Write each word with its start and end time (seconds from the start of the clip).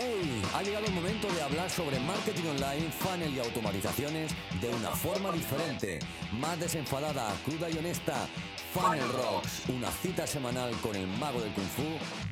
¡Hey! 0.00 0.42
Ha 0.54 0.62
llegado 0.62 0.86
el 0.86 0.92
momento 0.92 1.26
de 1.32 1.42
hablar 1.42 1.68
sobre 1.68 1.98
marketing 1.98 2.50
online, 2.50 2.88
funnel 2.92 3.34
y 3.34 3.40
automatizaciones 3.40 4.32
de 4.60 4.68
una 4.68 4.90
forma 4.90 5.32
diferente, 5.32 5.98
más 6.38 6.60
desenfadada, 6.60 7.34
cruda 7.44 7.68
y 7.68 7.78
honesta. 7.78 8.28
Funnel 8.72 9.08
Rocks, 9.12 9.68
una 9.68 9.90
cita 9.90 10.24
semanal 10.24 10.72
con 10.82 10.94
el 10.94 11.06
mago 11.18 11.40
del 11.40 11.52
kung 11.52 11.66
fu, 11.66 11.82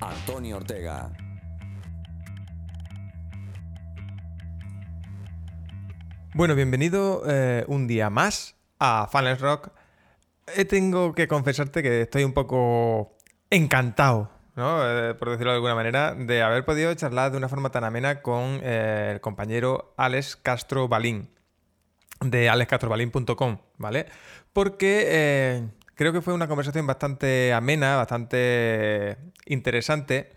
Antonio 0.00 0.58
Ortega. 0.58 1.10
Bueno, 6.34 6.54
bienvenido 6.54 7.24
eh, 7.26 7.64
un 7.66 7.88
día 7.88 8.10
más 8.10 8.54
a 8.78 9.08
Funnel 9.10 9.40
Rock. 9.40 9.70
Eh, 10.54 10.66
tengo 10.66 11.14
que 11.14 11.26
confesarte 11.26 11.82
que 11.82 12.02
estoy 12.02 12.22
un 12.22 12.32
poco 12.32 13.16
encantado 13.50 14.35
¿no? 14.56 14.82
Eh, 14.82 15.14
por 15.14 15.30
decirlo 15.30 15.52
de 15.52 15.56
alguna 15.56 15.74
manera, 15.74 16.14
de 16.14 16.42
haber 16.42 16.64
podido 16.64 16.92
charlar 16.94 17.30
de 17.30 17.36
una 17.36 17.48
forma 17.48 17.70
tan 17.70 17.84
amena 17.84 18.22
con 18.22 18.60
eh, 18.62 19.12
el 19.12 19.20
compañero 19.20 19.94
Alex 19.96 20.36
Castro 20.36 20.88
Balín, 20.88 21.28
de 22.20 22.48
alexcastrobalín.com, 22.48 23.58
¿vale? 23.76 24.06
Porque 24.54 25.04
eh, 25.08 25.68
creo 25.94 26.12
que 26.12 26.22
fue 26.22 26.32
una 26.32 26.48
conversación 26.48 26.86
bastante 26.86 27.52
amena, 27.52 27.96
bastante 27.96 29.18
interesante, 29.44 30.30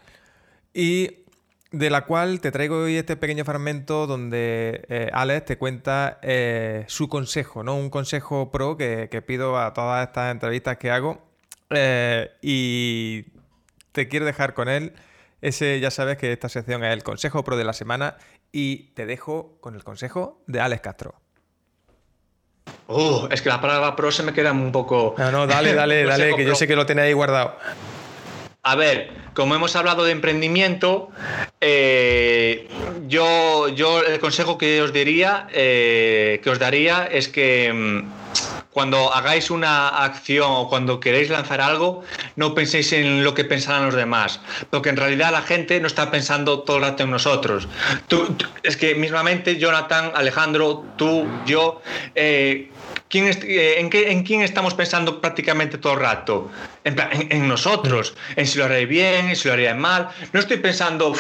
y 0.74 1.24
de 1.72 1.90
la 1.90 2.06
cual 2.06 2.42
te 2.42 2.52
traigo 2.52 2.84
hoy 2.84 2.98
este 2.98 3.16
pequeño 3.16 3.46
fragmento 3.46 4.08
donde 4.08 5.10
Alex 5.14 5.46
te 5.46 5.58
cuenta 5.58 6.20
su 6.88 7.08
consejo, 7.08 7.64
¿no? 7.64 7.76
Un 7.76 7.90
consejo 7.92 8.52
pro 8.52 8.76
que, 8.76 9.24
pido 9.26 9.58
a 9.60 9.74
todas 9.74 10.08
estas 10.08 10.32
entrevistas 10.32 10.78
que 10.78 10.90
hago. 10.90 11.22
y 12.42 13.26
te 13.92 14.08
quiero 14.08 14.26
dejar 14.26 14.54
con 14.54 14.70
él. 14.70 14.94
Ese 15.42 15.80
ya 15.80 15.92
sabes 15.92 16.18
que 16.18 16.32
esta 16.32 16.50
sección 16.50 16.84
es 16.84 16.94
el 16.94 17.04
consejo 17.04 17.44
pro 17.44 17.56
de 17.58 17.64
la 17.64 17.74
semana 17.74 18.18
y 18.52 18.92
te 18.94 19.06
dejo 19.06 19.58
con 19.62 19.76
el 19.76 19.84
consejo 19.84 20.42
de 20.48 20.60
Alex 20.60 20.82
Castro. 20.82 21.22
Uh, 22.88 23.28
es 23.32 23.42
que 23.42 23.50
la 23.50 23.62
palabra 23.62 23.96
pro 23.96 24.12
se 24.12 24.24
me 24.24 24.34
queda 24.34 24.52
un 24.52 24.72
poco. 24.72 25.16
No, 25.18 25.32
no, 25.32 25.48
dale, 25.48 25.74
dale, 25.74 26.04
dale, 26.06 26.36
que 26.36 26.46
yo 26.46 26.56
sé 26.56 26.68
que 26.68 26.76
lo 26.76 26.86
tenéis 26.86 27.08
ahí 27.08 27.14
guardado. 27.14 27.58
A 28.62 28.76
ver, 28.76 29.12
como 29.34 29.56
hemos 29.56 29.76
hablado 29.76 30.04
de 30.04 30.12
emprendimiento, 30.12 31.10
eh, 31.62 32.68
yo, 33.08 33.70
yo 33.70 34.04
el 34.04 34.20
consejo 34.20 34.58
que 34.58 34.82
os 34.82 34.92
diría, 34.92 35.48
eh, 35.54 36.42
que 36.44 36.50
os 36.50 36.60
daría 36.60 37.06
es 37.06 37.30
que 37.30 37.72
mm, 37.72 38.19
cuando 38.72 39.14
hagáis 39.14 39.50
una 39.50 39.90
acción 39.90 40.48
o 40.50 40.70
cuando 40.70 41.00
queréis 41.00 41.30
lanzar 41.30 41.60
algo, 41.60 42.04
no 42.36 42.54
penséis 42.54 42.94
en 42.94 43.24
lo 43.24 43.34
que 43.34 43.44
pensarán 43.44 43.86
los 43.86 43.96
demás, 43.96 44.40
porque 44.70 44.90
en 44.90 44.98
realidad 44.98 45.32
la 45.32 45.42
gente 45.42 45.80
no 45.80 45.88
está 45.88 46.12
pensando 46.12 46.60
todo 46.62 46.78
el 46.78 46.84
rato 46.84 47.04
en 47.04 47.12
nosotros. 47.12 47.68
es 48.64 48.78
que 48.78 48.96
mismamente 48.96 49.58
Jonathan, 49.58 50.12
Alejandro, 50.14 50.86
tú, 50.98 51.28
yo, 51.46 51.82
eh, 52.16 52.70
eh, 53.12 53.80
en, 53.80 53.90
qué, 53.90 54.12
¿En 54.12 54.24
quién 54.24 54.42
estamos 54.42 54.76
pensando 54.76 55.20
prácticamente 55.20 55.80
todo 55.80 55.94
el 55.94 56.00
rato? 56.00 56.52
En, 56.84 56.96
en, 57.12 57.48
nosotros, 57.48 58.14
en 58.36 58.46
si 58.46 58.60
lo 58.60 58.66
haré 58.66 58.86
bien, 58.86 59.30
en 59.30 59.36
si 59.36 59.48
lo 59.48 59.56
haría 59.56 59.74
mal. 59.74 60.10
No 60.32 60.40
estoy 60.40 60.58
pensando, 60.58 61.16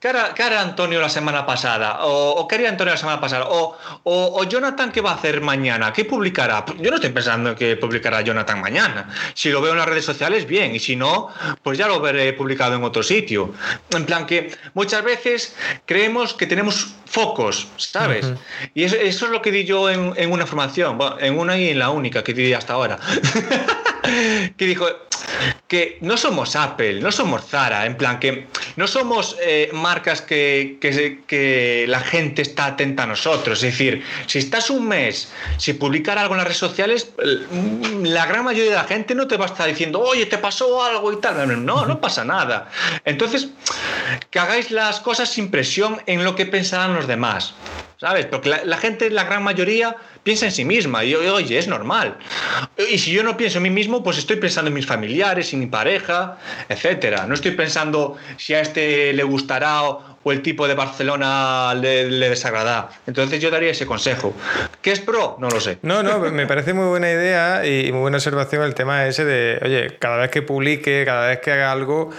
¿qué 0.00 0.08
hará, 0.08 0.60
Antonio 0.60 1.00
la 1.02 1.10
semana 1.10 1.44
pasada? 1.44 1.98
O, 2.00 2.48
¿qué 2.48 2.54
haría 2.54 2.70
Antonio 2.70 2.94
la 2.94 2.98
semana 2.98 3.20
pasada? 3.20 3.46
O, 3.48 3.76
o, 4.04 4.44
Jonathan, 4.44 4.90
¿qué 4.90 5.02
va 5.02 5.10
a 5.10 5.14
hacer 5.16 5.42
mañana? 5.42 5.92
¿Qué 5.92 6.06
publicará? 6.06 6.64
Yo 6.80 6.90
no 6.90 6.96
estoy 6.96 7.10
pensando 7.10 7.50
en 7.50 7.56
qué 7.56 7.76
publicará 7.76 8.22
Jonathan 8.22 8.62
mañana. 8.62 9.10
Si 9.34 9.50
lo 9.50 9.60
veo 9.60 9.72
en 9.72 9.78
las 9.78 9.88
redes 9.88 10.04
sociales, 10.06 10.46
bien. 10.46 10.74
Y 10.74 10.78
si 10.78 10.96
no, 10.96 11.28
pues 11.62 11.76
ya 11.76 11.88
lo 11.88 12.00
veré 12.00 12.32
publicado 12.32 12.76
en 12.76 12.84
otro 12.84 13.02
sitio. 13.02 13.52
En 13.90 14.06
plan 14.06 14.26
que 14.26 14.56
muchas 14.72 15.04
veces 15.04 15.54
creemos 15.84 16.32
que 16.32 16.46
tenemos 16.46 16.94
focos, 17.04 17.68
¿sabes? 17.76 18.26
Y 18.74 18.84
eso, 18.84 18.96
eso, 18.96 19.26
es 19.26 19.30
lo 19.30 19.40
que 19.40 19.52
di 19.52 19.64
yo 19.64 19.88
en, 19.88 20.12
en 20.16 20.32
una 20.32 20.46
formación. 20.46 20.98
en 21.20 21.33
una 21.34 21.58
y 21.58 21.68
en 21.68 21.78
la 21.78 21.90
única 21.90 22.22
que 22.22 22.32
di 22.32 22.52
hasta 22.52 22.74
ahora. 22.74 22.98
que 24.56 24.66
dijo 24.66 24.86
que 25.66 25.98
no 26.02 26.16
somos 26.16 26.56
Apple, 26.56 27.00
no 27.00 27.10
somos 27.10 27.46
Zara, 27.46 27.86
en 27.86 27.96
plan 27.96 28.20
que 28.20 28.46
no 28.76 28.86
somos 28.86 29.36
eh, 29.42 29.70
marcas 29.72 30.20
que, 30.20 30.78
que, 30.80 31.86
la 31.88 32.00
gente 32.00 32.42
está 32.42 32.66
atenta 32.66 33.04
a 33.04 33.06
nosotros. 33.06 33.62
Es 33.62 33.72
decir, 33.72 34.04
si 34.26 34.38
estás 34.38 34.70
un 34.70 34.86
mes 34.88 35.32
sin 35.56 35.78
publicar 35.78 36.18
algo 36.18 36.34
en 36.34 36.38
las 36.38 36.46
redes 36.46 36.58
sociales, 36.58 37.12
la 38.02 38.26
gran 38.26 38.44
mayoría 38.44 38.70
de 38.70 38.76
la 38.76 38.84
gente 38.84 39.14
no 39.14 39.26
te 39.26 39.36
va 39.36 39.46
a 39.46 39.48
estar 39.48 39.66
diciendo, 39.66 40.00
oye, 40.00 40.26
te 40.26 40.38
pasó 40.38 40.82
algo 40.84 41.12
y 41.12 41.20
tal. 41.20 41.64
No, 41.64 41.86
no 41.86 42.00
pasa 42.00 42.24
nada. 42.24 42.70
Entonces, 43.04 43.48
que 44.30 44.38
hagáis 44.38 44.70
las 44.70 45.00
cosas 45.00 45.30
sin 45.30 45.50
presión 45.50 46.00
en 46.06 46.24
lo 46.24 46.36
que 46.36 46.46
pensarán 46.46 46.94
los 46.94 47.06
demás. 47.06 47.54
¿Sabes? 47.96 48.26
Porque 48.26 48.50
la, 48.64 48.76
gente, 48.76 49.08
la 49.08 49.24
gran 49.24 49.42
mayoría, 49.42 49.96
piensa 50.22 50.46
en 50.46 50.52
sí 50.52 50.64
misma 50.64 51.04
y 51.04 51.14
oye, 51.14 51.56
es 51.56 51.68
normal. 51.68 52.16
Y 52.90 52.98
si 52.98 53.12
yo 53.12 53.22
no 53.22 53.36
pienso 53.36 53.58
en 53.58 53.62
mí 53.62 53.70
mismo, 53.70 54.02
pues 54.02 54.18
estoy 54.18 54.36
pensando 54.36 54.68
en 54.68 54.74
mis 54.74 54.86
familiares, 54.86 55.52
en 55.52 55.60
mi 55.60 55.66
pareja, 55.66 56.38
etcétera. 56.68 57.26
No 57.26 57.34
estoy 57.34 57.52
pensando 57.52 58.16
si 58.36 58.52
a 58.54 58.60
este 58.60 59.12
le 59.12 59.22
gustará 59.22 59.84
o, 59.84 60.14
el 60.26 60.40
tipo 60.40 60.66
de 60.66 60.74
Barcelona 60.74 61.74
le, 61.74 62.10
le, 62.10 62.30
desagrada. 62.30 62.88
Entonces 63.06 63.40
yo 63.42 63.50
daría 63.50 63.70
ese 63.70 63.84
consejo. 63.84 64.34
¿Qué 64.80 64.90
es 64.92 65.00
pro? 65.00 65.36
No 65.38 65.50
lo 65.50 65.60
sé. 65.60 65.78
No, 65.82 66.02
no, 66.02 66.18
me 66.18 66.46
parece 66.46 66.72
muy 66.72 66.86
buena 66.86 67.10
idea 67.10 67.66
y 67.66 67.92
muy 67.92 68.00
buena 68.00 68.16
observación 68.16 68.62
el 68.62 68.74
tema 68.74 69.06
ese 69.06 69.24
de, 69.26 69.60
oye, 69.62 69.98
cada 69.98 70.16
vez 70.16 70.30
que 70.30 70.40
publique, 70.40 71.04
cada 71.04 71.28
vez 71.28 71.40
que 71.40 71.52
haga 71.52 71.70
algo, 71.70 72.10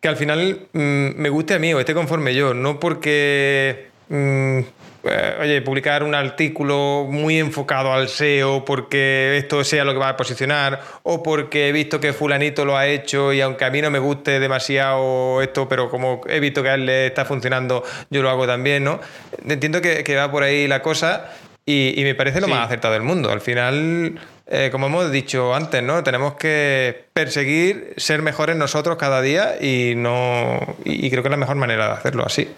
que 0.00 0.08
al 0.08 0.16
final 0.16 0.68
mm, 0.72 1.16
me 1.16 1.28
guste 1.28 1.54
a 1.54 1.58
mí 1.58 1.74
o 1.74 1.80
esté 1.80 1.92
conforme 1.92 2.34
yo, 2.34 2.54
no 2.54 2.80
porque... 2.80 3.89
Mm, 4.10 4.58
eh, 5.04 5.36
oye, 5.40 5.62
publicar 5.62 6.02
un 6.02 6.16
artículo 6.16 7.06
muy 7.08 7.38
enfocado 7.38 7.92
al 7.92 8.08
SEO 8.08 8.64
porque 8.64 9.38
esto 9.38 9.62
sea 9.62 9.84
lo 9.84 9.92
que 9.92 10.00
va 10.00 10.10
a 10.10 10.16
posicionar 10.16 10.80
o 11.04 11.22
porque 11.22 11.68
he 11.68 11.72
visto 11.72 12.00
que 12.00 12.12
fulanito 12.12 12.64
lo 12.64 12.76
ha 12.76 12.88
hecho 12.88 13.32
y 13.32 13.40
aunque 13.40 13.64
a 13.64 13.70
mí 13.70 13.80
no 13.80 13.88
me 13.90 14.00
guste 14.00 14.40
demasiado 14.40 15.40
esto, 15.42 15.68
pero 15.68 15.88
como 15.88 16.22
he 16.26 16.40
visto 16.40 16.62
que 16.62 16.70
a 16.70 16.74
él 16.74 16.86
le 16.86 17.06
está 17.06 17.24
funcionando, 17.24 17.84
yo 18.10 18.20
lo 18.20 18.30
hago 18.30 18.48
también, 18.48 18.82
¿no? 18.82 19.00
Entiendo 19.48 19.80
que, 19.80 20.16
va 20.16 20.30
por 20.30 20.42
ahí 20.42 20.66
la 20.66 20.82
cosa 20.82 21.30
y, 21.64 21.94
me 21.98 22.16
parece 22.16 22.40
lo 22.40 22.48
más 22.48 22.66
acertado 22.66 22.94
del 22.94 23.04
mundo. 23.04 23.30
Al 23.30 23.40
final, 23.40 24.18
eh, 24.48 24.70
como 24.72 24.88
hemos 24.88 25.12
dicho 25.12 25.54
antes, 25.54 25.84
¿no? 25.84 26.02
Tenemos 26.02 26.34
que 26.34 27.06
perseguir 27.12 27.94
ser 27.96 28.22
mejores 28.22 28.56
nosotros 28.56 28.98
cada 28.98 29.22
día 29.22 29.56
y 29.62 29.94
no 29.96 30.58
y 30.84 31.08
creo 31.10 31.22
que 31.22 31.28
es 31.28 31.30
la 31.30 31.36
mejor 31.36 31.56
manera 31.56 31.86
de 31.86 31.92
hacerlo 31.92 32.26
así. 32.26 32.48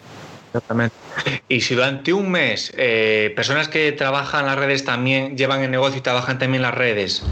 Exactamente. 0.53 0.95
Y 1.49 1.63
si 1.63 1.75
durante 1.75 2.13
un 2.13 2.31
mes 2.31 2.75
eh, 2.77 3.33
personas 3.35 3.69
que 3.69 3.91
trabajan 3.93 4.45
las 4.45 4.59
redes 4.59 4.85
también 4.85 5.35
llevan 5.35 5.63
el 5.63 5.71
negocio 5.71 5.99
y 5.99 6.03
trabajan 6.03 6.39
también 6.39 6.61
las 6.61 6.75
redes, 6.75 7.23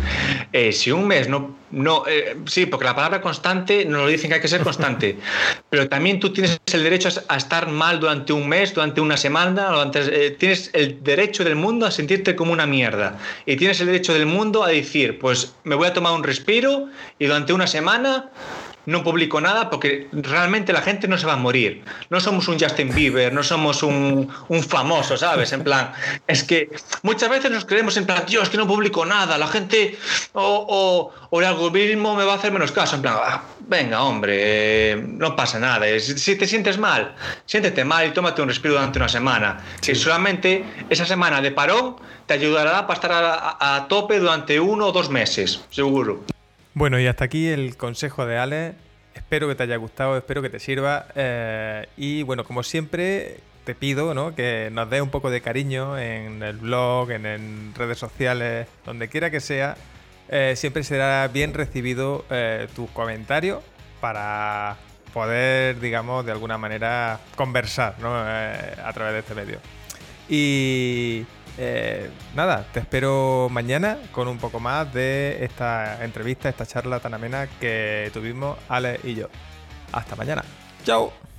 eh, 0.54 0.72
si 0.72 0.90
un 0.90 1.06
mes 1.06 1.28
no, 1.28 1.54
no 1.70 2.04
eh, 2.08 2.38
sí, 2.46 2.64
porque 2.64 2.86
la 2.86 2.94
palabra 2.94 3.20
constante 3.20 3.84
nos 3.84 4.02
lo 4.02 4.06
dicen 4.06 4.30
que 4.30 4.36
hay 4.36 4.40
que 4.40 4.48
ser 4.48 4.62
constante, 4.62 5.18
pero 5.68 5.86
también 5.86 6.18
tú 6.18 6.32
tienes 6.32 6.58
el 6.72 6.82
derecho 6.82 7.10
a 7.28 7.36
estar 7.36 7.68
mal 7.68 8.00
durante 8.00 8.32
un 8.32 8.48
mes, 8.48 8.72
durante 8.72 9.02
una 9.02 9.18
semana, 9.18 9.68
durante, 9.68 10.30
tienes 10.30 10.70
el 10.72 11.02
derecho 11.02 11.44
del 11.44 11.56
mundo 11.56 11.84
a 11.84 11.90
sentirte 11.90 12.34
como 12.34 12.52
una 12.52 12.64
mierda 12.64 13.18
y 13.44 13.56
tienes 13.56 13.80
el 13.80 13.86
derecho 13.88 14.14
del 14.14 14.24
mundo 14.24 14.64
a 14.64 14.68
decir, 14.68 15.18
pues 15.18 15.54
me 15.64 15.74
voy 15.74 15.88
a 15.88 15.92
tomar 15.92 16.14
un 16.14 16.24
respiro 16.24 16.88
y 17.18 17.26
durante 17.26 17.52
una 17.52 17.66
semana 17.66 18.30
no 18.86 19.04
publico 19.04 19.40
nada 19.40 19.70
porque 19.70 20.08
realmente 20.12 20.72
la 20.72 20.82
gente 20.82 21.08
no 21.08 21.18
se 21.18 21.26
va 21.26 21.34
a 21.34 21.36
morir. 21.36 21.84
No 22.08 22.20
somos 22.20 22.48
un 22.48 22.58
Justin 22.58 22.94
Bieber, 22.94 23.32
no 23.32 23.42
somos 23.42 23.82
un, 23.82 24.30
famoso, 24.68 25.16
¿sabes? 25.16 25.52
En 25.52 25.62
plan, 25.62 25.92
es 26.26 26.44
que 26.44 26.70
muchas 27.02 27.30
veces 27.30 27.50
nos 27.50 27.64
creemos 27.64 27.96
en 27.96 28.06
plan, 28.06 28.24
Dios, 28.26 28.48
que 28.48 28.56
no 28.56 28.66
publico 28.66 29.04
nada, 29.04 29.38
la 29.38 29.46
gente 29.46 29.98
o, 30.32 31.12
o, 31.30 31.40
el 31.40 31.46
algoritmo 31.46 32.14
me 32.14 32.24
va 32.24 32.34
a 32.34 32.36
hacer 32.36 32.52
menos 32.52 32.72
caso. 32.72 32.96
En 32.96 33.02
plan, 33.02 33.16
ah, 33.18 33.42
venga, 33.60 34.02
hombre, 34.02 34.96
no 34.96 35.36
pasa 35.36 35.58
nada. 35.58 35.86
Si 35.98 36.36
te 36.36 36.46
sientes 36.46 36.78
mal, 36.78 37.14
siéntete 37.46 37.84
mal 37.84 38.08
y 38.08 38.10
tómate 38.12 38.42
un 38.42 38.48
respiro 38.48 38.74
durante 38.74 38.98
una 38.98 39.08
semana. 39.08 39.60
Que 39.80 39.94
solamente 39.94 40.64
esa 40.88 41.06
semana 41.06 41.40
de 41.40 41.50
parón 41.50 41.96
te 42.26 42.34
ayudará 42.34 42.86
para 42.86 42.94
estar 42.94 43.12
a, 43.12 43.76
a 43.76 43.88
tope 43.88 44.18
durante 44.18 44.58
uno 44.60 44.86
o 44.86 44.92
dos 44.92 45.10
meses, 45.10 45.60
seguro. 45.70 46.24
Bueno, 46.72 47.00
y 47.00 47.06
hasta 47.06 47.24
aquí 47.24 47.48
el 47.48 47.76
consejo 47.76 48.26
de 48.26 48.38
Ale. 48.38 48.74
Espero 49.14 49.48
que 49.48 49.56
te 49.56 49.64
haya 49.64 49.76
gustado, 49.76 50.16
espero 50.16 50.40
que 50.40 50.50
te 50.50 50.60
sirva. 50.60 51.06
Eh, 51.16 51.88
y 51.96 52.22
bueno, 52.22 52.44
como 52.44 52.62
siempre, 52.62 53.38
te 53.64 53.74
pido 53.74 54.14
¿no? 54.14 54.36
que 54.36 54.70
nos 54.72 54.88
dé 54.88 55.02
un 55.02 55.10
poco 55.10 55.30
de 55.30 55.40
cariño 55.40 55.98
en 55.98 56.42
el 56.44 56.58
blog, 56.58 57.10
en, 57.10 57.74
redes 57.74 57.98
sociales, 57.98 58.68
donde 58.86 59.08
quiera 59.08 59.30
que 59.30 59.40
sea. 59.40 59.76
Eh, 60.28 60.54
siempre 60.56 60.84
será 60.84 61.26
bien 61.26 61.54
recibido 61.54 62.24
eh, 62.30 62.68
tu 62.76 62.86
comentario 62.92 63.62
para 64.00 64.76
poder, 65.12 65.80
digamos, 65.80 66.24
de 66.24 66.30
alguna 66.30 66.56
manera 66.56 67.18
conversar 67.34 67.96
¿no? 67.98 68.14
a 68.14 68.92
través 68.94 69.12
de 69.12 69.18
este 69.18 69.34
medio. 69.34 69.58
Y 70.28 71.26
eh, 71.58 72.10
nada, 72.34 72.66
te 72.72 72.80
espero 72.80 73.48
mañana 73.50 73.98
con 74.12 74.28
un 74.28 74.38
poco 74.38 74.60
más 74.60 74.92
de 74.92 75.44
esta 75.44 76.04
entrevista, 76.04 76.48
esta 76.48 76.66
charla 76.66 77.00
tan 77.00 77.14
amena 77.14 77.48
que 77.60 78.10
tuvimos 78.12 78.58
Ale 78.68 79.00
y 79.04 79.14
yo. 79.14 79.28
Hasta 79.92 80.16
mañana. 80.16 80.44
Chao. 80.84 81.29